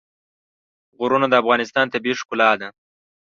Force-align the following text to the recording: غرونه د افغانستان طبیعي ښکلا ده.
غرونه 0.97 1.27
د 1.29 1.33
افغانستان 1.41 1.85
طبیعي 1.93 2.19
ښکلا 2.21 2.51
ده. 2.61 2.67